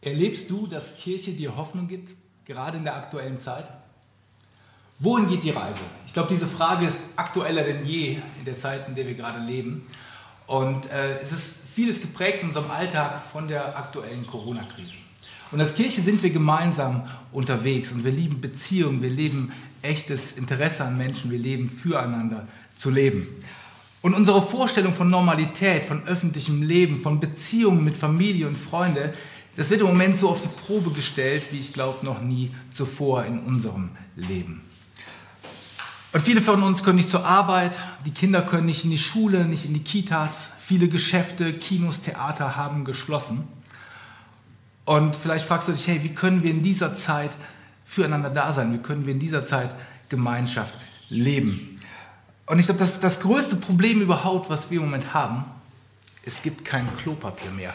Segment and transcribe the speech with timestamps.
[0.00, 2.10] Erlebst du, dass Kirche dir Hoffnung gibt,
[2.44, 3.66] gerade in der aktuellen Zeit?
[4.98, 5.80] Wohin geht die Reise?
[6.06, 9.40] Ich glaube, diese Frage ist aktueller denn je in der Zeit, in der wir gerade
[9.40, 9.86] leben.
[10.46, 14.96] Und äh, es ist vieles geprägt in unserem Alltag von der aktuellen Corona-Krise.
[15.52, 19.52] Und als Kirche sind wir gemeinsam unterwegs und wir lieben Beziehungen, wir leben
[19.82, 23.26] echtes Interesse an Menschen, wir leben füreinander zu leben.
[24.02, 29.14] Und unsere Vorstellung von Normalität, von öffentlichem Leben, von Beziehungen mit Familie und Freunde,
[29.56, 33.24] das wird im Moment so auf die Probe gestellt, wie ich glaube noch nie zuvor
[33.24, 34.60] in unserem Leben.
[36.12, 39.44] Und viele von uns können nicht zur Arbeit, die Kinder können nicht in die Schule,
[39.44, 43.48] nicht in die Kitas, viele Geschäfte, Kinos, Theater haben geschlossen.
[44.84, 47.36] Und vielleicht fragst du dich, hey, wie können wir in dieser Zeit
[47.84, 48.72] füreinander da sein?
[48.72, 49.74] Wie können wir in dieser Zeit
[50.08, 50.74] Gemeinschaft
[51.08, 51.76] leben?
[52.46, 55.44] Und ich glaube, das, das größte Problem überhaupt, was wir im Moment haben,
[56.24, 57.74] es gibt kein Klopapier mehr.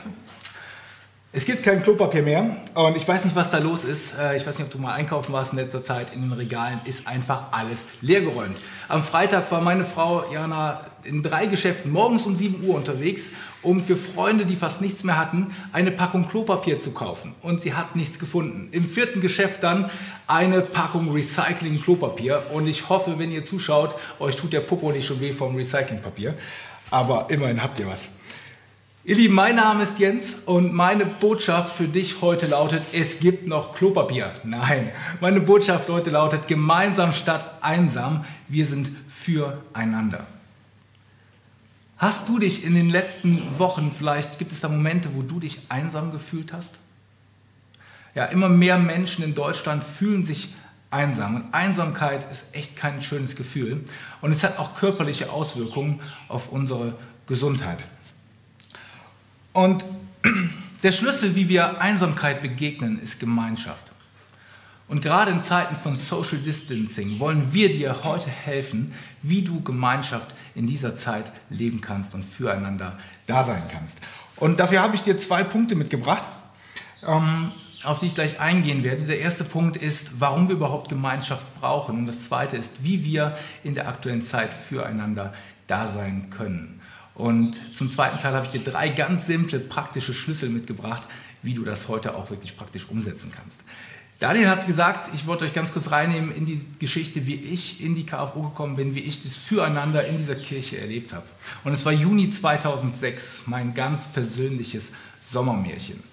[1.33, 4.19] Es gibt kein Klopapier mehr und ich weiß nicht, was da los ist.
[4.19, 6.13] Äh, ich weiß nicht, ob du mal einkaufen warst in letzter Zeit.
[6.13, 8.57] In den Regalen ist einfach alles leergeräumt.
[8.89, 13.29] Am Freitag war meine Frau Jana in drei Geschäften morgens um 7 Uhr unterwegs,
[13.61, 17.33] um für Freunde, die fast nichts mehr hatten, eine Packung Klopapier zu kaufen.
[17.41, 18.67] Und sie hat nichts gefunden.
[18.73, 19.89] Im vierten Geschäft dann
[20.27, 22.43] eine Packung Recycling-Klopapier.
[22.51, 26.33] Und ich hoffe, wenn ihr zuschaut, euch tut der Popo nicht schon weh vom Recyclingpapier.
[26.89, 28.09] Aber immerhin habt ihr was.
[29.03, 33.47] Ihr Lieben, mein Name ist Jens und meine Botschaft für dich heute lautet, es gibt
[33.47, 34.31] noch Klopapier.
[34.43, 40.27] Nein, meine Botschaft heute lautet, gemeinsam statt einsam, wir sind füreinander.
[41.97, 45.61] Hast du dich in den letzten Wochen, vielleicht gibt es da Momente, wo du dich
[45.69, 46.77] einsam gefühlt hast?
[48.13, 50.53] Ja, immer mehr Menschen in Deutschland fühlen sich
[50.91, 51.37] einsam.
[51.37, 53.83] Und Einsamkeit ist echt kein schönes Gefühl.
[54.21, 56.93] Und es hat auch körperliche Auswirkungen auf unsere
[57.25, 57.83] Gesundheit.
[59.53, 59.83] Und
[60.83, 63.91] der Schlüssel, wie wir Einsamkeit begegnen, ist Gemeinschaft.
[64.87, 70.35] Und gerade in Zeiten von Social Distancing wollen wir dir heute helfen, wie du Gemeinschaft
[70.53, 73.99] in dieser Zeit leben kannst und füreinander da sein kannst.
[74.35, 76.27] Und dafür habe ich dir zwei Punkte mitgebracht,
[77.07, 77.53] ähm,
[77.83, 79.05] auf die ich gleich eingehen werde.
[79.05, 81.99] Der erste Punkt ist, warum wir überhaupt Gemeinschaft brauchen.
[81.99, 85.33] Und das zweite ist, wie wir in der aktuellen Zeit füreinander
[85.67, 86.80] da sein können.
[87.15, 91.07] Und zum zweiten Teil habe ich dir drei ganz simple, praktische Schlüssel mitgebracht,
[91.43, 93.63] wie du das heute auch wirklich praktisch umsetzen kannst.
[94.19, 97.83] Daniel hat es gesagt, ich wollte euch ganz kurz reinnehmen in die Geschichte, wie ich
[97.83, 101.25] in die KFO gekommen bin, wie ich das Füreinander in dieser Kirche erlebt habe.
[101.63, 106.03] Und es war Juni 2006, mein ganz persönliches Sommermärchen.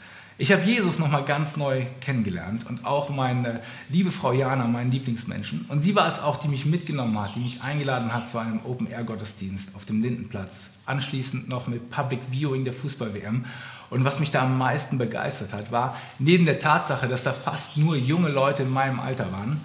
[0.41, 5.65] Ich habe Jesus nochmal ganz neu kennengelernt und auch meine liebe Frau Jana, meinen Lieblingsmenschen.
[5.67, 8.61] Und sie war es auch, die mich mitgenommen hat, die mich eingeladen hat zu einem
[8.65, 10.71] Open-Air-Gottesdienst auf dem Lindenplatz.
[10.87, 13.47] Anschließend noch mit Public Viewing der Fußball-WM.
[13.91, 17.77] Und was mich da am meisten begeistert hat, war neben der Tatsache, dass da fast
[17.77, 19.61] nur junge Leute in meinem Alter waren,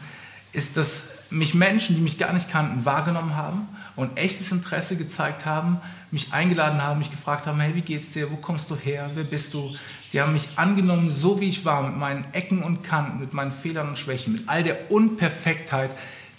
[0.54, 5.46] ist, dass mich Menschen, die mich gar nicht kannten, wahrgenommen haben und echtes Interesse gezeigt
[5.46, 5.80] haben,
[6.12, 9.24] mich eingeladen haben, mich gefragt haben, hey, wie geht's dir, wo kommst du her, wer
[9.24, 9.76] bist du?
[10.06, 13.52] Sie haben mich angenommen, so wie ich war, mit meinen Ecken und Kanten, mit meinen
[13.52, 15.92] Fehlern und Schwächen, mit all der Unperfektheit,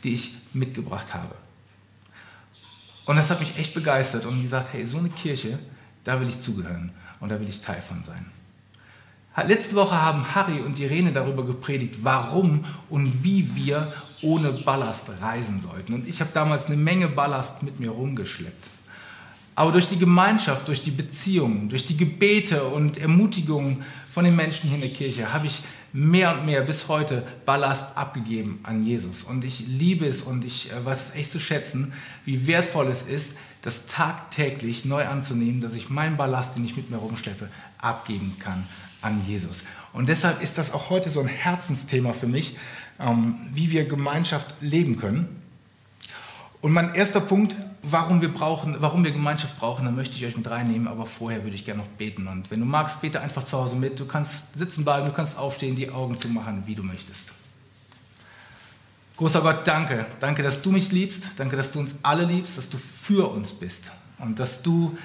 [0.03, 1.34] die ich mitgebracht habe.
[3.04, 5.59] Und das hat mich echt begeistert und gesagt, hey, so eine Kirche,
[6.04, 8.25] da will ich zugehören und da will ich Teil von sein.
[9.43, 15.61] Letzte Woche haben Harry und Irene darüber gepredigt, warum und wie wir ohne Ballast reisen
[15.61, 15.93] sollten.
[15.93, 18.69] Und ich habe damals eine Menge Ballast mit mir rumgeschleppt.
[19.56, 24.69] Aber durch die Gemeinschaft, durch die Beziehungen, durch die Gebete und Ermutigungen von den Menschen
[24.69, 25.62] hier in der Kirche habe ich
[25.93, 29.25] mehr und mehr bis heute Ballast abgegeben an Jesus.
[29.25, 31.93] Und ich liebe es und ich äh, weiß es echt zu schätzen,
[32.25, 36.91] wie wertvoll es ist, das tagtäglich neu anzunehmen, dass ich meinen Ballast, den ich mit
[36.91, 38.65] mir rumschleppe, abgeben kann
[39.04, 39.65] an Jesus.
[39.92, 42.56] Und deshalb ist das auch heute so ein Herzensthema für mich,
[42.98, 45.42] ähm, wie wir Gemeinschaft leben können.
[46.60, 50.37] Und mein erster Punkt, warum wir, brauchen, warum wir Gemeinschaft brauchen, da möchte ich euch
[50.37, 52.26] mit reinnehmen, aber vorher würde ich gerne noch beten.
[52.26, 54.00] Und wenn du magst, bete einfach zu Hause mit.
[54.00, 57.33] Du kannst sitzen bleiben, du kannst aufstehen, die Augen zu machen, wie du möchtest.
[59.16, 60.06] Großer Gott, danke.
[60.18, 61.28] Danke, dass du mich liebst.
[61.36, 63.92] Danke, dass du uns alle liebst, dass du für uns bist.
[64.18, 64.97] Und dass du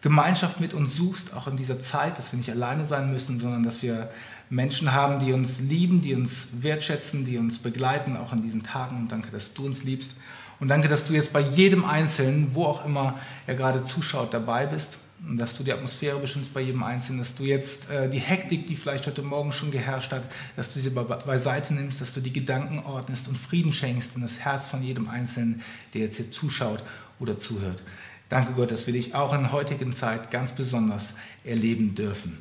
[0.00, 3.64] Gemeinschaft mit uns suchst, auch in dieser Zeit, dass wir nicht alleine sein müssen, sondern
[3.64, 4.10] dass wir
[4.48, 8.96] Menschen haben, die uns lieben, die uns wertschätzen, die uns begleiten, auch in diesen Tagen.
[8.96, 10.12] Und danke, dass du uns liebst.
[10.60, 14.66] Und danke, dass du jetzt bei jedem Einzelnen, wo auch immer er gerade zuschaut, dabei
[14.66, 14.98] bist.
[15.26, 18.66] Und dass du die Atmosphäre bestimmst bei jedem Einzelnen, dass du jetzt äh, die Hektik,
[18.66, 20.22] die vielleicht heute Morgen schon geherrscht hat,
[20.54, 24.22] dass du sie be beiseite nimmst, dass du die Gedanken ordnest und Frieden schenkst in
[24.22, 25.62] das Herz von jedem Einzelnen,
[25.92, 26.84] der jetzt hier zuschaut
[27.18, 27.82] oder zuhört.
[28.28, 31.14] Danke Gott, dass wir dich auch in der heutigen Zeit ganz besonders
[31.44, 32.38] erleben dürfen.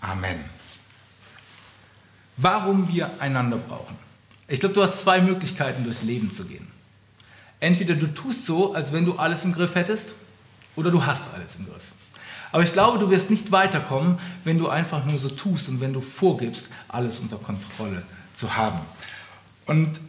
[0.00, 0.38] Amen.
[2.38, 3.96] warum wir einander brauchen.
[4.46, 6.66] Ich glaube, du hast zwei Möglichkeiten, durchs Leben zu gehen.
[7.60, 10.14] Entweder du tust so, als wenn du alles im Griff hättest,
[10.76, 11.92] oder du hast alles im Griff.
[12.52, 15.92] Aber ich glaube, du wirst nicht weiterkommen, wenn du einfach nur so tust und wenn
[15.92, 18.04] du vorgibst, alles unter Kontrolle
[18.34, 18.78] zu haben.
[19.66, 20.00] Und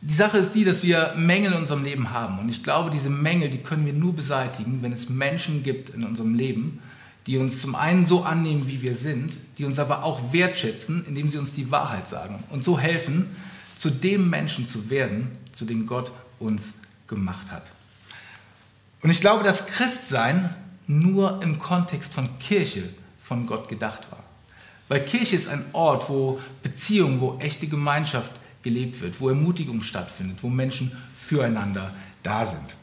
[0.00, 2.38] die Sache ist die, dass wir Mängel in unserem Leben haben.
[2.38, 6.04] Und ich glaube, diese Mängel, die können wir nur beseitigen, wenn es Menschen gibt in
[6.04, 6.80] unserem Leben,
[7.26, 11.28] die uns zum einen so annehmen, wie wir sind, die uns aber auch wertschätzen, indem
[11.28, 13.26] sie uns die Wahrheit sagen und so helfen,
[13.76, 16.74] zu dem Menschen zu werden, zu dem Gott uns
[17.06, 17.70] gemacht hat.
[19.02, 20.54] Und ich glaube, dass Christsein
[20.86, 22.88] nur im Kontext von Kirche
[23.20, 24.24] von Gott gedacht war.
[24.88, 28.32] Weil Kirche ist ein Ort, wo Beziehung, wo echte Gemeinschaft
[28.68, 31.90] gelebt wird, wo Ermutigung stattfindet, wo Menschen füreinander
[32.22, 32.76] da sind.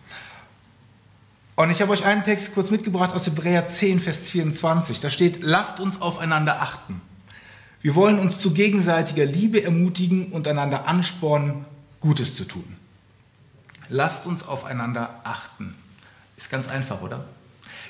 [1.55, 4.99] Und ich habe euch einen Text kurz mitgebracht aus Hebräer 10, Vers 24.
[4.99, 7.01] Da steht, lasst uns aufeinander achten.
[7.81, 11.65] Wir wollen uns zu gegenseitiger Liebe ermutigen und einander anspornen,
[11.99, 12.65] Gutes zu tun.
[13.89, 15.75] Lasst uns aufeinander achten.
[16.35, 17.25] Ist ganz einfach, oder?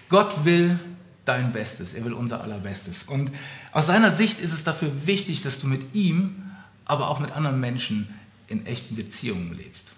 [0.09, 0.79] Gott will
[1.23, 3.03] dein Bestes, er will unser allerbestes.
[3.03, 3.31] Und
[3.71, 6.44] aus seiner Sicht ist es dafür wichtig, dass du mit ihm,
[6.85, 8.13] aber auch mit anderen Menschen
[8.47, 9.91] in echten Beziehungen lebst.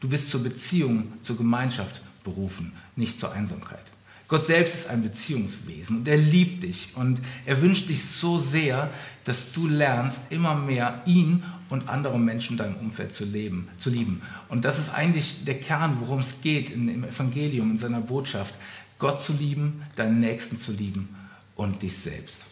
[0.00, 3.84] Du bist zur Beziehung, zur Gemeinschaft berufen, nicht zur Einsamkeit.
[4.28, 8.90] Gott selbst ist ein Beziehungswesen und er liebt dich und er wünscht dich so sehr,
[9.22, 13.90] dass du lernst, immer mehr ihn und andere Menschen in deinem Umfeld zu leben, zu
[13.90, 14.22] lieben.
[14.48, 18.56] Und das ist eigentlich der Kern, worum es geht im Evangelium, in seiner Botschaft.
[18.98, 21.08] Gott zu lieben, deinen Nächsten zu lieben
[21.54, 22.46] und dich selbst.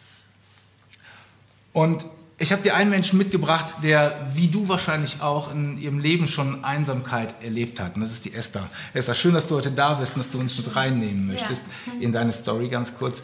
[1.73, 2.05] Und
[2.37, 6.65] ich habe dir einen Menschen mitgebracht, der wie du wahrscheinlich auch in ihrem Leben schon
[6.65, 7.95] Einsamkeit erlebt hat.
[7.95, 8.69] Und das ist die Esther.
[8.93, 11.93] Esther, schön, dass du heute da bist und dass du uns mit reinnehmen möchtest ja.
[11.99, 13.23] in deine Story ganz kurz.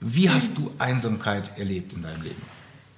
[0.00, 2.42] Wie hast du Einsamkeit erlebt in deinem Leben?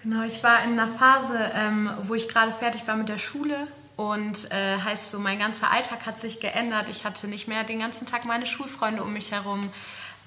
[0.02, 3.56] Genau, ich war in einer Phase, ähm, wo ich gerade fertig war mit der Schule
[3.94, 6.88] und äh, heißt so, mein ganzer Alltag hat sich geändert.
[6.90, 9.70] Ich hatte nicht mehr den ganzen Tag meine Schulfreunde um mich herum.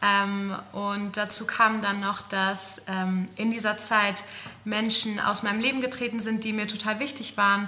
[0.01, 4.23] Ähm, und dazu kam dann noch, dass ähm, in dieser Zeit
[4.63, 7.67] Menschen aus meinem Leben getreten sind, die mir total wichtig waren.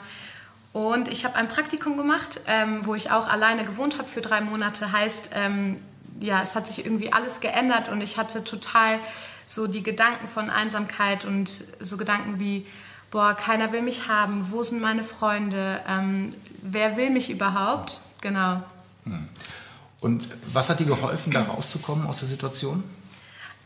[0.73, 4.39] Und ich habe ein Praktikum gemacht, ähm, wo ich auch alleine gewohnt habe für drei
[4.39, 4.91] Monate.
[4.91, 5.81] Heißt, ähm,
[6.21, 8.99] ja, es hat sich irgendwie alles geändert und ich hatte total
[9.45, 11.49] so die Gedanken von Einsamkeit und
[11.79, 12.65] so Gedanken wie,
[13.09, 17.99] boah, keiner will mich haben, wo sind meine Freunde, ähm, wer will mich überhaupt?
[18.21, 18.63] Genau.
[19.03, 19.27] Hm.
[20.01, 22.83] Und was hat dir geholfen, da rauszukommen aus der Situation?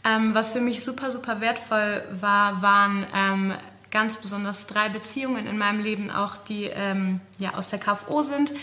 [0.04, 3.54] Ähm, was für mich super, super wertvoll war, waren ähm,
[3.90, 8.54] ganz besonders drei Beziehungen in meinem Leben, auch die ähm, ja, aus der KFO sind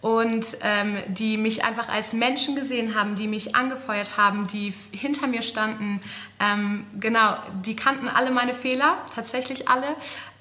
[0.00, 5.28] und ähm, die mich einfach als Menschen gesehen haben, die mich angefeuert haben, die hinter
[5.28, 6.00] mir standen.
[6.40, 9.86] Ähm, genau, die kannten alle meine Fehler, tatsächlich alle.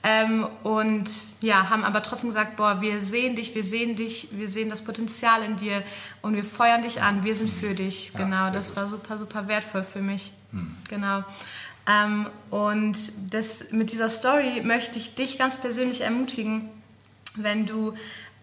[0.03, 1.09] Ähm, und
[1.42, 4.81] ja, haben aber trotzdem gesagt, boah, wir sehen dich, wir sehen dich, wir sehen das
[4.83, 5.83] Potenzial in dir
[6.24, 8.12] und wir feuern dich an, wir sind für dich.
[8.13, 8.77] Ja, genau, das gut.
[8.77, 10.31] war super, super wertvoll für mich.
[10.51, 10.75] Hm.
[10.89, 11.24] Genau.
[11.88, 12.98] Ähm, und
[13.30, 16.69] das, mit dieser Story möchte ich dich ganz persönlich ermutigen,
[17.36, 17.94] wenn du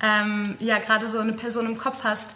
[0.01, 2.35] ähm, ja gerade so eine Person im Kopf hast,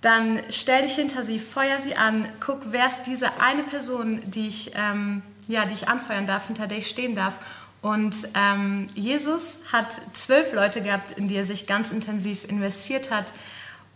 [0.00, 4.48] dann stell dich hinter sie, feuer sie an, guck, wer ist diese eine Person, die
[4.48, 7.34] ich, ähm, ja, die ich anfeuern darf, hinter der ich stehen darf.
[7.82, 13.32] Und ähm, Jesus hat zwölf Leute gehabt, in die er sich ganz intensiv investiert hat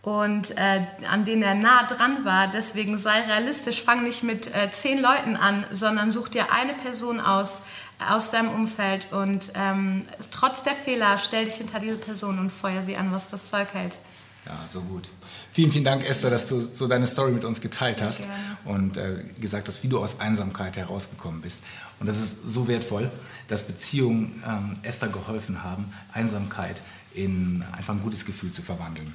[0.01, 2.47] und äh, an denen er nah dran war.
[2.47, 7.21] Deswegen sei realistisch, fang nicht mit äh, zehn Leuten an, sondern such dir eine Person
[7.21, 7.63] aus,
[8.05, 12.83] aus deinem Umfeld und ähm, trotz der Fehler stell dich hinter diese Person und feuer
[12.83, 13.97] sie an, was das Zeug hält.
[14.47, 15.09] Ja, so gut.
[15.51, 18.57] Vielen, vielen Dank, Esther, dass du so deine Story mit uns geteilt Sehr hast gerne.
[18.63, 21.63] und äh, gesagt hast, wie du aus Einsamkeit herausgekommen bist.
[21.99, 23.11] Und das ist so wertvoll,
[23.49, 26.79] dass Beziehungen ähm, Esther geholfen haben, Einsamkeit
[27.13, 29.13] in einfach ein gutes Gefühl zu verwandeln.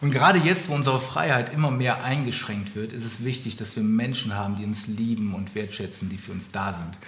[0.00, 3.84] Und gerade jetzt, wo unsere Freiheit immer mehr eingeschränkt wird, ist es wichtig, dass wir
[3.84, 6.98] Menschen haben, die uns lieben und wertschätzen, die für uns da sind.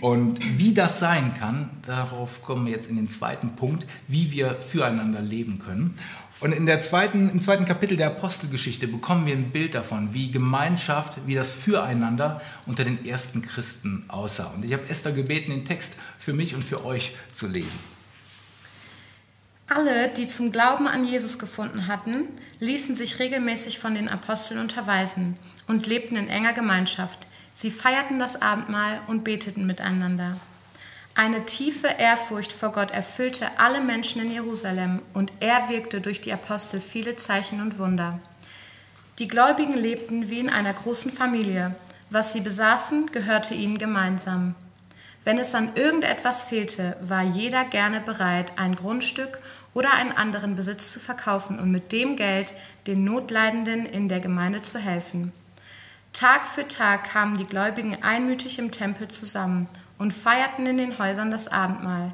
[0.00, 4.54] Und wie das sein kann, darauf kommen wir jetzt in den zweiten Punkt, wie wir
[4.54, 5.94] füreinander leben können.
[6.40, 10.30] Und in der zweiten, im zweiten Kapitel der Apostelgeschichte bekommen wir ein Bild davon, wie
[10.30, 14.52] Gemeinschaft, wie das Füreinander unter den ersten Christen aussah.
[14.54, 17.80] Und ich habe Esther gebeten, den Text für mich und für euch zu lesen.
[19.66, 22.28] Alle, die zum Glauben an Jesus gefunden hatten,
[22.60, 27.26] ließen sich regelmäßig von den Aposteln unterweisen und lebten in enger Gemeinschaft.
[27.52, 30.36] Sie feierten das Abendmahl und beteten miteinander.
[31.18, 36.32] Eine tiefe Ehrfurcht vor Gott erfüllte alle Menschen in Jerusalem und er wirkte durch die
[36.32, 38.20] Apostel viele Zeichen und Wunder.
[39.18, 41.74] Die Gläubigen lebten wie in einer großen Familie.
[42.08, 44.54] Was sie besaßen, gehörte ihnen gemeinsam.
[45.24, 49.40] Wenn es an irgendetwas fehlte, war jeder gerne bereit, ein Grundstück
[49.74, 52.54] oder einen anderen Besitz zu verkaufen und mit dem Geld
[52.86, 55.32] den Notleidenden in der Gemeinde zu helfen.
[56.12, 59.68] Tag für Tag kamen die Gläubigen einmütig im Tempel zusammen
[59.98, 62.12] und feierten in den Häusern das Abendmahl.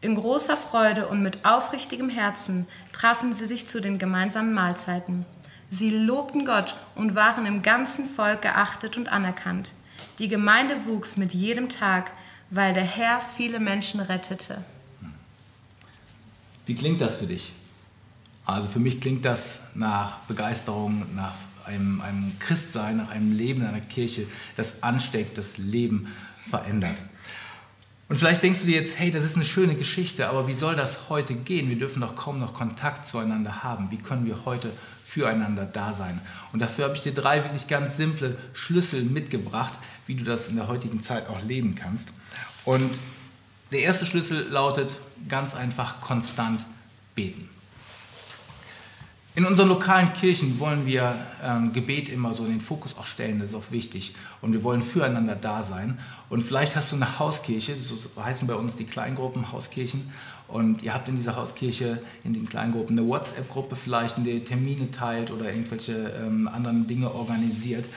[0.00, 5.26] In großer Freude und mit aufrichtigem Herzen trafen sie sich zu den gemeinsamen Mahlzeiten.
[5.70, 9.74] Sie lobten Gott und waren im ganzen Volk geachtet und anerkannt.
[10.18, 12.12] Die Gemeinde wuchs mit jedem Tag,
[12.50, 14.62] weil der Herr viele Menschen rettete.
[16.64, 17.52] Wie klingt das für dich?
[18.44, 21.34] Also für mich klingt das nach Begeisterung, nach
[21.66, 26.08] einem, einem Christsein, nach einem Leben in einer Kirche, das ansteckt, das Leben
[26.48, 26.96] verändert.
[28.08, 30.74] Und vielleicht denkst du dir jetzt, hey, das ist eine schöne Geschichte, aber wie soll
[30.74, 31.68] das heute gehen?
[31.68, 33.90] Wir dürfen doch kaum noch Kontakt zueinander haben.
[33.90, 34.70] Wie können wir heute
[35.04, 36.18] füreinander da sein?
[36.52, 39.74] Und dafür habe ich dir drei wirklich ganz simple Schlüssel mitgebracht,
[40.06, 42.08] wie du das in der heutigen Zeit auch leben kannst.
[42.64, 42.98] Und
[43.72, 44.94] der erste Schlüssel lautet
[45.28, 46.64] ganz einfach konstant
[47.14, 47.50] beten.
[49.38, 51.14] In unseren lokalen Kirchen wollen wir
[51.44, 54.16] ähm, Gebet immer so in den Fokus auch stellen, das ist auch wichtig.
[54.42, 55.96] Und wir wollen füreinander da sein.
[56.28, 60.10] Und vielleicht hast du eine Hauskirche, so heißen bei uns die Kleingruppen Hauskirchen.
[60.48, 64.44] Und ihr habt in dieser Hauskirche, in den Kleingruppen, eine WhatsApp-Gruppe vielleicht, in der ihr
[64.44, 67.88] Termine teilt oder irgendwelche ähm, anderen Dinge organisiert.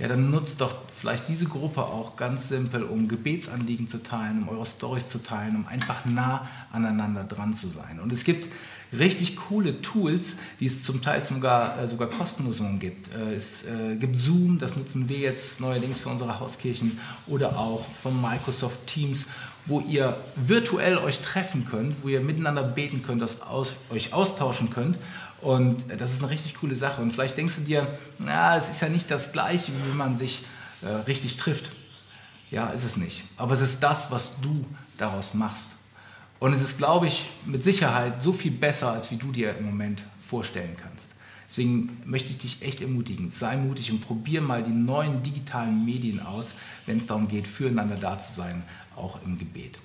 [0.00, 4.48] Ja, dann nutzt doch vielleicht diese Gruppe auch ganz simpel, um Gebetsanliegen zu teilen, um
[4.48, 8.00] eure Stories zu teilen, um einfach nah aneinander dran zu sein.
[8.00, 8.48] Und es gibt
[8.92, 13.14] richtig coole Tools, die es zum Teil sogar, äh, sogar kostenlos gibt.
[13.14, 17.84] Äh, es äh, gibt Zoom, das nutzen wir jetzt neuerdings für unsere Hauskirchen oder auch
[18.00, 19.26] von Microsoft Teams,
[19.66, 24.70] wo ihr virtuell euch treffen könnt, wo ihr miteinander beten könnt, das aus, euch austauschen
[24.70, 24.98] könnt.
[25.40, 27.02] Und das ist eine richtig coole Sache.
[27.02, 27.86] Und vielleicht denkst du dir,
[28.18, 30.42] na, es ist ja nicht das Gleiche, wie wenn man sich
[31.06, 31.70] richtig trifft.
[32.50, 33.22] Ja, ist es nicht.
[33.36, 34.64] Aber es ist das, was du
[34.96, 35.77] daraus machst.
[36.40, 39.66] Und es ist, glaube ich, mit Sicherheit so viel besser, als wie du dir im
[39.66, 41.16] Moment vorstellen kannst.
[41.48, 46.20] Deswegen möchte ich dich echt ermutigen, sei mutig und probier mal die neuen digitalen Medien
[46.20, 46.54] aus,
[46.84, 48.62] wenn es darum geht, füreinander da zu sein,
[48.94, 49.78] auch im Gebet.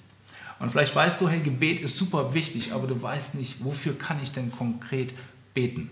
[0.59, 4.17] Und vielleicht weißt du, hey, Gebet ist super wichtig, aber du weißt nicht, wofür kann
[4.21, 5.13] ich denn konkret
[5.53, 5.89] beten?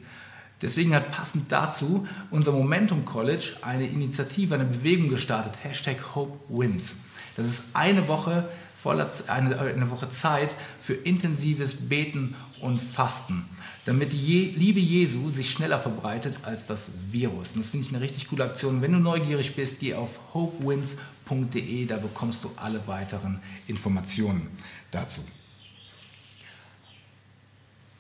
[0.62, 6.96] Deswegen hat passend dazu unser Momentum College eine Initiative, eine Bewegung gestartet, Hashtag Hope Wins.
[7.36, 8.48] Das ist eine Woche
[8.81, 13.45] voller, eine, eine Woche Zeit für intensives Beten und Fasten,
[13.85, 17.51] damit die Liebe Jesu sich schneller verbreitet als das Virus.
[17.51, 18.81] Und das finde ich eine richtig coole Aktion.
[18.81, 24.47] Wenn du neugierig bist, geh auf hopewins.de, da bekommst du alle weiteren Informationen
[24.89, 25.21] dazu.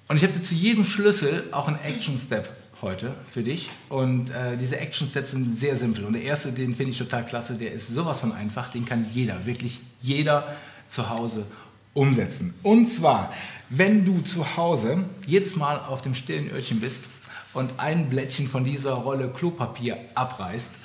[0.07, 3.69] Und ich habe zu jedem Schlüssel auch einen Action Step heute für dich.
[3.89, 6.05] Und äh, diese Action Steps sind sehr simpel.
[6.05, 9.07] Und der erste, den finde ich total klasse, der ist sowas von einfach, den kann
[9.11, 10.55] jeder, wirklich jeder
[10.87, 11.45] zu Hause
[11.93, 12.53] umsetzen.
[12.63, 13.33] Und zwar,
[13.69, 17.09] wenn du zu Hause jedes Mal auf dem stillen Öhrchen bist
[17.53, 20.77] und ein Blättchen von dieser Rolle Klopapier abreißt,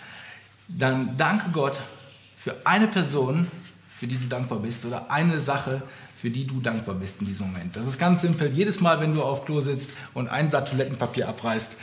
[0.68, 1.80] dann danke Gott
[2.36, 3.46] für eine Person,
[3.96, 5.82] für die du dankbar bist oder eine Sache,
[6.16, 7.76] für die du dankbar bist in diesem Moment.
[7.76, 8.52] Das ist ganz simpel.
[8.52, 11.76] Jedes Mal, wenn du auf Klo sitzt und ein Blatt Toilettenpapier abreißt,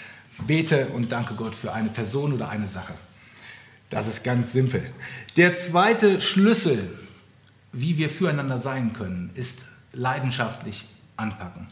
[0.47, 2.93] bete und danke Gott für eine Person oder eine Sache.
[3.89, 4.83] Das ist ganz simpel.
[5.37, 6.89] Der zweite Schlüssel
[7.73, 10.85] wie wir füreinander sein können, ist leidenschaftlich
[11.17, 11.67] anpacken.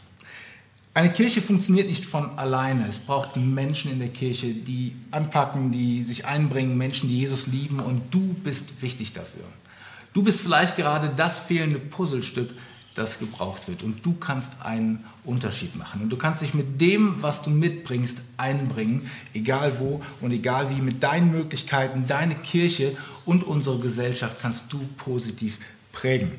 [0.94, 2.86] Eine Kirche funktioniert nicht von alleine.
[2.86, 7.80] Es braucht Menschen in der Kirche, die anpacken, die sich einbringen, Menschen, die Jesus lieben
[7.80, 9.44] und du bist wichtig dafür.
[10.12, 12.50] Du bist vielleicht gerade das fehlende Puzzlestück,
[12.94, 16.02] das gebraucht wird und du kannst einen Unterschied machen.
[16.02, 20.80] Und du kannst dich mit dem, was du mitbringst, einbringen, egal wo und egal wie,
[20.80, 25.58] mit deinen Möglichkeiten, deine Kirche und unsere Gesellschaft kannst du positiv
[25.92, 26.32] prägen.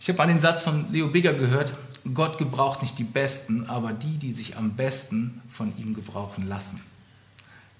[0.00, 1.74] Ich habe mal den Satz von Leo Bigger gehört,
[2.14, 6.80] Gott gebraucht nicht die Besten, aber die, die sich am besten von ihm gebrauchen lassen.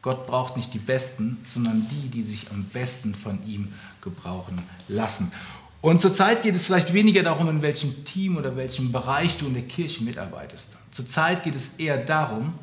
[0.07, 5.33] Gott braucht nicht die Besten, sondern die, die sich am besten von ihm gebrauchen lassen.
[5.81, 9.55] Und zurzeit geht es vielleicht weniger darum, in welchem Team oder welchem Bereich du in
[9.55, 10.79] der Kirche mitarbeitest.
[10.93, 12.55] Zurzeit geht es eher darum,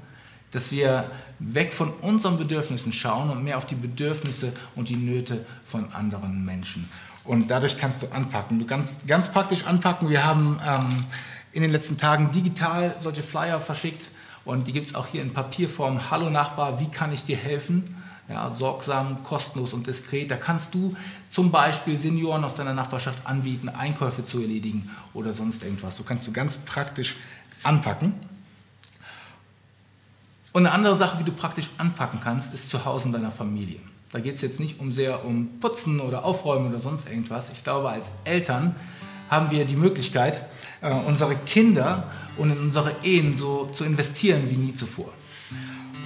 [0.52, 5.46] dass wir weg von unseren Bedürfnissen schauen und mehr auf die Bedürfnisse und die Nöte
[5.66, 6.90] von anderen Menschen.
[7.26, 8.58] Und dadurch kannst du anpacken.
[8.60, 10.10] Du kannst ganz praktisch anpacken.
[10.10, 11.04] Wir haben ähm,
[11.52, 14.08] in den letzten Tagen digital solche Flyer verschickt
[14.46, 16.12] und die gibt es auch hier in Papierform.
[16.12, 17.98] Hallo Nachbar, wie kann ich dir helfen?
[18.30, 20.32] Ja, sorgsam, kostenlos und diskret.
[20.32, 20.96] Da kannst du
[21.30, 25.98] zum Beispiel Senioren aus deiner Nachbarschaft anbieten, Einkäufe zu erledigen oder sonst irgendwas.
[25.98, 27.18] So kannst du ganz praktisch
[27.64, 28.14] anpacken.
[30.54, 33.80] Und eine andere Sache, wie du praktisch anpacken kannst, ist zu Hause in deiner Familie.
[34.12, 37.52] Da geht es jetzt nicht um sehr um Putzen oder Aufräumen oder sonst irgendwas.
[37.52, 38.76] Ich glaube, als Eltern
[39.34, 40.40] haben wir die Möglichkeit,
[40.82, 45.10] äh, unsere Kinder und in unsere Ehen so zu investieren wie nie zuvor.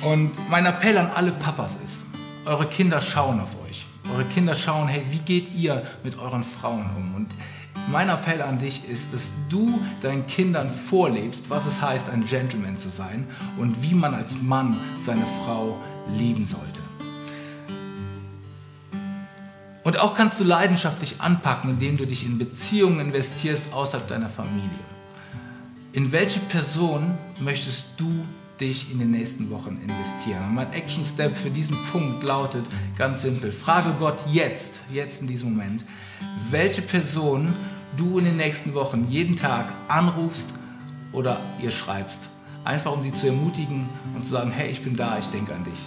[0.03, 2.05] Und mein Appell an alle Papas ist,
[2.45, 3.85] eure Kinder schauen auf euch.
[4.13, 7.15] Eure Kinder schauen, hey, wie geht ihr mit euren Frauen um?
[7.15, 7.27] Und
[7.91, 12.77] mein Appell an dich ist, dass du deinen Kindern vorlebst, was es heißt, ein Gentleman
[12.77, 15.81] zu sein und wie man als Mann seine Frau
[16.17, 16.76] lieben sollte.
[19.87, 24.69] Und auch kannst du leidenschaftlich anpacken, indem du dich in Beziehungen investierst außerhalb deiner Familie.
[25.93, 28.11] In welche Person möchtest du
[28.59, 30.43] dich in den nächsten Wochen investieren?
[30.43, 32.65] Und mein Action Step für diesen Punkt lautet
[32.97, 35.85] ganz simpel: Frage Gott jetzt, jetzt in diesem Moment,
[36.49, 37.53] welche Person
[37.95, 40.49] du in den nächsten Wochen jeden Tag anrufst
[41.13, 42.27] oder ihr schreibst.
[42.65, 45.63] Einfach um sie zu ermutigen und zu sagen: Hey, ich bin da, ich denke an
[45.63, 45.79] dich.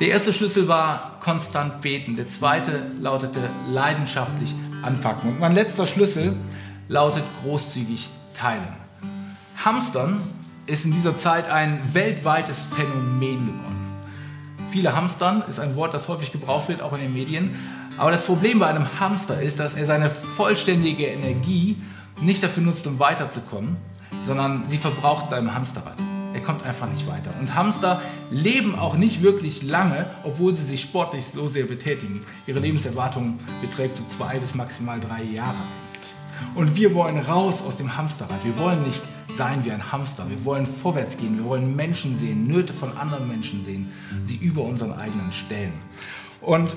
[0.00, 2.14] Der erste Schlüssel war konstant beten.
[2.14, 5.30] Der zweite lautete leidenschaftlich anpacken.
[5.30, 6.36] Und mein letzter Schlüssel
[6.86, 8.76] lautet großzügig teilen.
[9.64, 10.20] Hamstern
[10.66, 13.92] ist in dieser Zeit ein weltweites Phänomen geworden.
[14.70, 17.56] Viele Hamstern ist ein Wort, das häufig gebraucht wird, auch in den Medien.
[17.96, 21.82] Aber das Problem bei einem Hamster ist, dass er seine vollständige Energie
[22.20, 23.76] nicht dafür nutzt, um weiterzukommen,
[24.22, 25.96] sondern sie verbraucht beim Hamsterrad.
[26.38, 27.32] Er kommt einfach nicht weiter.
[27.40, 32.20] Und Hamster leben auch nicht wirklich lange, obwohl sie sich sportlich so sehr betätigen.
[32.46, 35.56] Ihre Lebenserwartung beträgt so zwei bis maximal drei Jahre.
[36.54, 38.44] Und wir wollen raus aus dem Hamsterrad.
[38.44, 39.02] Wir wollen nicht
[39.36, 40.30] sein wie ein Hamster.
[40.30, 41.36] Wir wollen vorwärts gehen.
[41.36, 43.90] Wir wollen Menschen sehen, Nöte von anderen Menschen sehen,
[44.22, 45.72] sie über unseren eigenen stellen.
[46.40, 46.76] Und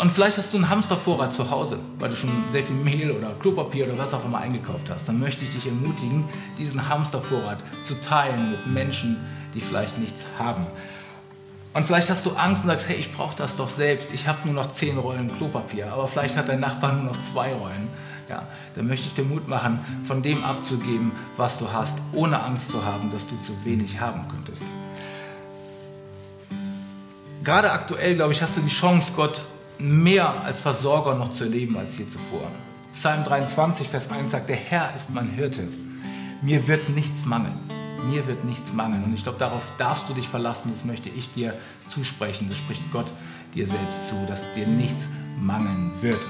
[0.00, 3.30] Und vielleicht hast du einen Hamstervorrat zu Hause, weil du schon sehr viel Mehl oder
[3.40, 5.08] Klopapier oder was auch immer eingekauft hast.
[5.08, 6.24] Dann möchte ich dich ermutigen,
[6.58, 9.16] diesen Hamstervorrat zu teilen mit Menschen,
[9.54, 10.66] die vielleicht nichts haben.
[11.72, 14.10] Und vielleicht hast du Angst und sagst, hey, ich brauche das doch selbst.
[14.12, 17.52] Ich habe nur noch zehn Rollen Klopapier, aber vielleicht hat dein Nachbar nur noch zwei
[17.52, 17.88] Rollen.
[18.28, 18.42] Ja,
[18.74, 22.84] dann möchte ich dir Mut machen, von dem abzugeben, was du hast, ohne Angst zu
[22.84, 24.64] haben, dass du zu wenig haben könntest.
[27.44, 29.42] Gerade aktuell, glaube ich, hast du die Chance, Gott
[29.78, 32.50] mehr als Versorger noch zu erleben als je zuvor.
[32.92, 35.68] Psalm 23, Vers 1 sagt, der Herr ist mein Hirte.
[36.42, 37.58] Mir wird nichts mangeln.
[38.10, 39.04] Mir wird nichts mangeln.
[39.04, 40.70] Und ich glaube, darauf darfst du dich verlassen.
[40.70, 41.54] Das möchte ich dir
[41.88, 42.46] zusprechen.
[42.48, 43.06] Das spricht Gott
[43.54, 45.10] dir selbst zu, dass dir nichts
[45.40, 46.20] mangeln wird.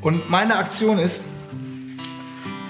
[0.00, 1.22] Und meine Aktion ist,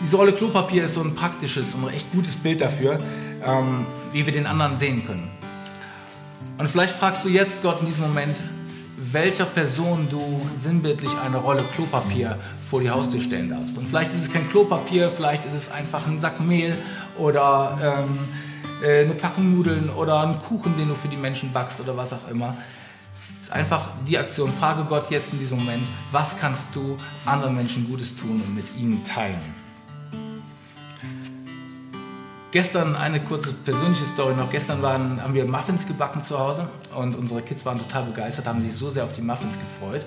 [0.03, 2.99] diese Rolle Klopapier ist so ein praktisches und echt gutes Bild dafür,
[3.45, 5.31] ähm, wie wir den anderen sehen können.
[6.59, 8.41] Und vielleicht fragst du jetzt Gott in diesem Moment,
[8.97, 13.77] welcher Person du sinnbildlich eine Rolle Klopapier vor die Haustür stellen darfst.
[13.77, 16.77] Und vielleicht ist es kein Klopapier, vielleicht ist es einfach ein Sack Mehl
[17.19, 18.19] oder ähm,
[18.83, 22.13] äh, eine Packung Nudeln oder ein Kuchen, den du für die Menschen backst oder was
[22.13, 22.57] auch immer.
[23.41, 24.51] Es ist einfach die Aktion.
[24.51, 28.65] Frage Gott jetzt in diesem Moment, was kannst du anderen Menschen Gutes tun und mit
[28.77, 29.56] ihnen teilen?
[32.53, 34.51] Gestern eine kurze persönliche Story noch.
[34.51, 38.61] Gestern waren, haben wir Muffins gebacken zu Hause und unsere Kids waren total begeistert, haben
[38.61, 40.07] sich so sehr auf die Muffins gefreut.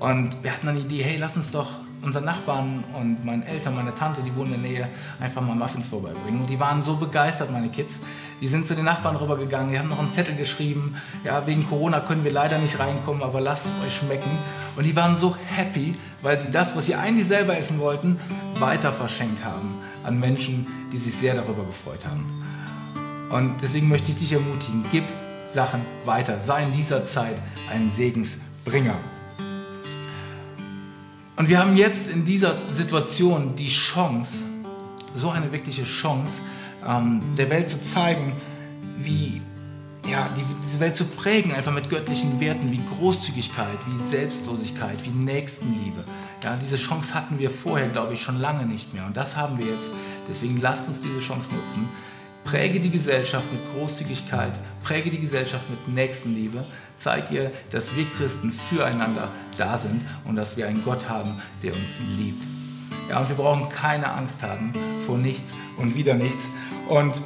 [0.00, 1.68] Und wir hatten dann die Idee, hey, lass uns doch
[2.02, 4.88] unseren Nachbarn und meinen Eltern, meine Tante, die wohnen in der Nähe,
[5.20, 6.40] einfach mal Muffins vorbeibringen.
[6.40, 8.00] Und die waren so begeistert, meine Kids.
[8.40, 12.00] Die sind zu den Nachbarn rübergegangen, die haben noch einen Zettel geschrieben, ja, wegen Corona
[12.00, 14.30] können wir leider nicht reinkommen, aber lasst es euch schmecken.
[14.76, 18.18] Und die waren so happy, weil sie das, was sie eigentlich selber essen wollten,
[18.58, 22.42] weiter verschenkt haben an Menschen, die sich sehr darüber gefreut haben.
[23.30, 25.04] Und deswegen möchte ich dich ermutigen, gib
[25.46, 28.94] Sachen weiter, sei in dieser Zeit ein Segensbringer.
[31.40, 34.44] Und wir haben jetzt in dieser Situation die Chance,
[35.14, 36.42] so eine wirkliche Chance,
[36.86, 38.34] ähm, der Welt zu zeigen,
[38.98, 39.40] wie
[40.06, 45.12] ja, die, diese Welt zu prägen, einfach mit göttlichen Werten wie Großzügigkeit, wie Selbstlosigkeit, wie
[45.12, 46.04] Nächstenliebe.
[46.44, 49.06] Ja, diese Chance hatten wir vorher, glaube ich, schon lange nicht mehr.
[49.06, 49.94] Und das haben wir jetzt.
[50.28, 51.88] Deswegen lasst uns diese Chance nutzen.
[52.44, 56.64] Präge die Gesellschaft mit Großzügigkeit, präge die Gesellschaft mit Nächstenliebe,
[56.96, 61.74] zeig ihr, dass wir Christen füreinander da sind und dass wir einen Gott haben, der
[61.74, 62.42] uns liebt.
[63.08, 64.72] Ja, und wir brauchen keine Angst haben
[65.04, 66.50] vor nichts und wieder nichts.
[66.88, 67.20] Und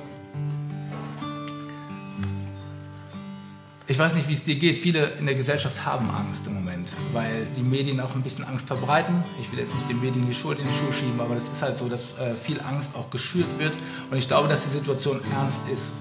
[3.87, 4.79] ich weiß nicht, wie es dir geht.
[4.79, 8.66] Viele in der Gesellschaft haben Angst im Moment, weil die Medien auch ein bisschen Angst
[8.66, 9.23] verbreiten.
[9.42, 11.61] Ich will jetzt nicht den Medien die Schuld in die Schuhe schieben, aber das ist
[11.62, 13.77] halt so, dass äh, viel Angst auch geschürt wird.
[14.11, 15.92] Und ich glaube, dass die Situation ernst ist.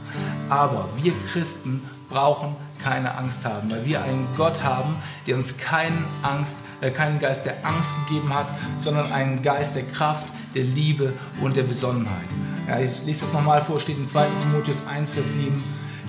[0.48, 4.96] Aber wir Christen brauchen keine Angst haben, weil wir einen Gott haben,
[5.28, 9.84] der uns keinen, Angst, äh, keinen Geist der Angst gegeben hat, sondern einen Geist der
[9.84, 12.30] Kraft, der Liebe und der Besonnenheit.
[12.66, 15.62] Ja, ich lese das nochmal vor, steht in 2 Timotheus 1, Vers 7.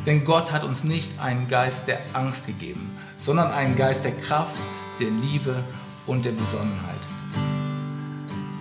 [0.06, 4.56] Denn Gott hat uns nicht einen Geist der Angst gegeben, sondern einen Geist der Kraft,
[5.00, 5.62] der Liebe
[6.06, 6.94] und der Besonnenheit.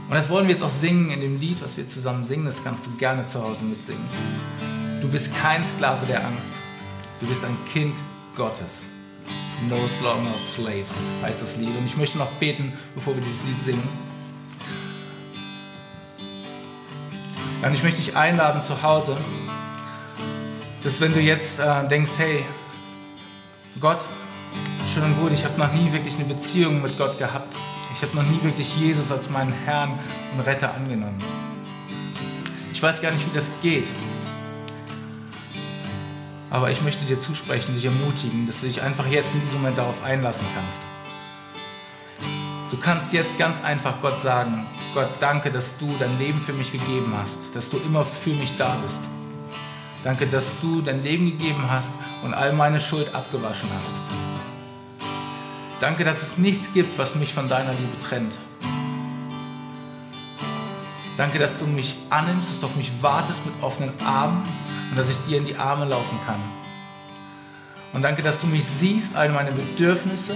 [0.10, 2.46] Und das wollen wir jetzt auch singen in dem Lied, was wir zusammen singen.
[2.46, 4.04] Das kannst du gerne zu Hause mitsingen.
[5.02, 6.54] Du bist kein Sklave der Angst.
[7.20, 7.96] Du bist ein Kind
[8.36, 8.86] Gottes.
[9.70, 11.76] No longer slaves heißt das Lied.
[11.78, 13.90] Und ich möchte noch beten, bevor wir dieses Lied singen.
[17.62, 19.16] Und ich möchte dich einladen zu Hause,
[20.84, 22.46] dass wenn du jetzt äh, denkst, hey,
[23.80, 24.04] Gott,
[24.94, 27.56] schön und gut, ich habe noch nie wirklich eine Beziehung mit Gott gehabt.
[27.96, 29.98] Ich habe noch nie wirklich Jesus als meinen Herrn
[30.34, 31.18] und Retter angenommen.
[32.74, 33.88] Ich weiß gar nicht, wie das geht.
[36.50, 39.78] Aber ich möchte dir zusprechen, dich ermutigen, dass du dich einfach jetzt in diesem Moment
[39.78, 40.82] darauf einlassen kannst.
[42.70, 46.72] Du kannst jetzt ganz einfach Gott sagen, Gott, danke, dass du dein Leben für mich
[46.72, 49.02] gegeben hast, dass du immer für mich da bist.
[50.04, 53.92] Danke, dass du dein Leben gegeben hast und all meine Schuld abgewaschen hast.
[55.80, 58.38] Danke, dass es nichts gibt, was mich von deiner Liebe trennt.
[61.16, 64.44] Danke, dass du mich annimmst, dass du auf mich wartest mit offenen Armen
[64.90, 66.42] und dass ich dir in die Arme laufen kann.
[67.94, 70.36] Und danke, dass du mich siehst, all meine Bedürfnisse,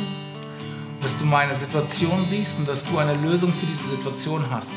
[1.02, 4.72] dass du meine Situation siehst und dass du eine Lösung für diese Situation hast.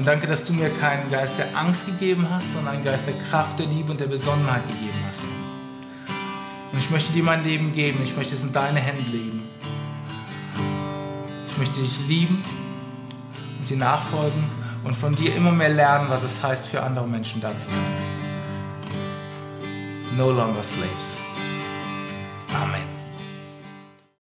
[0.00, 3.12] Und danke, dass du mir keinen Geist der Angst gegeben hast, sondern einen Geist der
[3.28, 5.20] Kraft, der Liebe und der Besonnenheit gegeben hast.
[6.72, 9.42] Und ich möchte dir mein Leben geben, ich möchte es in deine Hände legen.
[11.50, 12.42] Ich möchte dich lieben
[13.58, 14.42] und dir nachfolgen
[14.84, 18.20] und von dir immer mehr lernen, was es heißt, für andere Menschen da zu sein
[20.16, 21.29] no longer slaves.